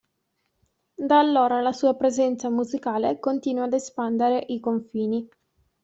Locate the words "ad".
3.65-3.73